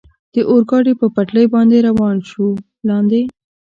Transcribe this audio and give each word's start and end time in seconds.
د 0.33 0.35
اورګاډي 0.49 0.93
پر 0.99 1.07
پټلۍ 1.15 1.45
باندې 1.53 1.77
روان 1.87 2.17
شو، 2.29 2.47
لاندې. 2.87 3.21